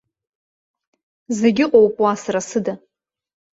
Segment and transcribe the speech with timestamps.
[1.37, 2.73] Зегь ыҟоуп уа, сара сыда.